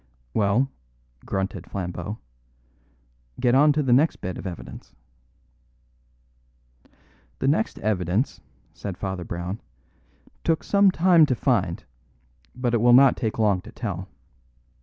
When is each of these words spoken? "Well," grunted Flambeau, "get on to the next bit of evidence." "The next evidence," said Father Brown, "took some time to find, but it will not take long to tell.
"Well," 0.33 0.67
grunted 1.27 1.67
Flambeau, 1.69 2.17
"get 3.39 3.53
on 3.53 3.71
to 3.73 3.83
the 3.83 3.93
next 3.93 4.15
bit 4.15 4.35
of 4.39 4.47
evidence." 4.47 4.95
"The 7.37 7.47
next 7.47 7.77
evidence," 7.77 8.41
said 8.73 8.97
Father 8.97 9.23
Brown, 9.23 9.61
"took 10.43 10.63
some 10.63 10.89
time 10.89 11.27
to 11.27 11.35
find, 11.35 11.83
but 12.55 12.73
it 12.73 12.81
will 12.81 12.93
not 12.93 13.15
take 13.15 13.37
long 13.37 13.61
to 13.61 13.71
tell. 13.71 14.09